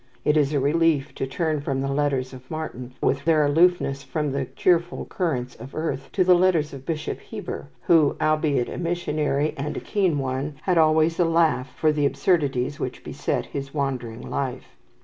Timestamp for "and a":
9.55-9.79